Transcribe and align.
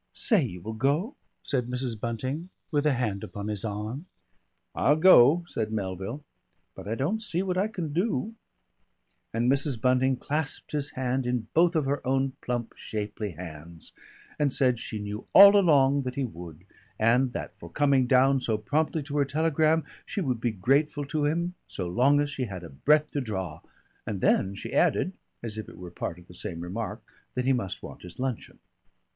"Say 0.13 0.43
you 0.43 0.61
will 0.61 0.73
go?" 0.73 1.15
said 1.43 1.67
Mrs. 1.67 1.93
Bunting, 1.99 2.49
with 2.71 2.87
a 2.87 2.93
hand 2.93 3.23
upon 3.23 3.49
his 3.49 3.63
arm. 3.63 4.07
"I'll 4.73 4.95
go," 4.95 5.43
said 5.47 5.71
Melville, 5.71 6.23
"but 6.73 6.87
I 6.87 6.95
don't 6.95 7.21
see 7.21 7.43
what 7.43 7.55
I 7.55 7.67
can 7.67 7.93
do!" 7.93 8.33
And 9.31 9.47
Mrs. 9.47 9.79
Bunting 9.79 10.17
clasped 10.17 10.71
his 10.71 10.89
hand 10.93 11.27
in 11.27 11.49
both 11.53 11.75
of 11.75 11.85
her 11.85 12.01
own 12.03 12.33
plump 12.41 12.73
shapely 12.75 13.33
hands 13.33 13.93
and 14.39 14.51
said 14.51 14.79
she 14.79 14.97
knew 14.97 15.27
all 15.33 15.55
along 15.55 16.01
that 16.01 16.15
he 16.15 16.25
would, 16.25 16.63
and 16.97 17.31
that 17.33 17.55
for 17.59 17.69
coming 17.69 18.07
down 18.07 18.41
so 18.41 18.57
promptly 18.57 19.03
to 19.03 19.17
her 19.19 19.25
telegram 19.25 19.83
she 20.07 20.19
would 20.19 20.41
be 20.41 20.49
grateful 20.49 21.05
to 21.05 21.25
him 21.25 21.53
so 21.67 21.87
long 21.87 22.19
as 22.19 22.31
she 22.31 22.45
had 22.45 22.63
a 22.63 22.69
breath 22.69 23.11
to 23.11 23.21
draw, 23.21 23.61
and 24.07 24.19
then 24.19 24.55
she 24.55 24.73
added, 24.73 25.13
as 25.43 25.59
if 25.59 25.69
it 25.69 25.77
were 25.77 25.91
part 25.91 26.17
of 26.17 26.25
the 26.27 26.33
same 26.33 26.61
remark, 26.61 27.03
that 27.35 27.45
he 27.45 27.53
must 27.53 27.83
want 27.83 28.01
his 28.01 28.17
luncheon. 28.17 28.57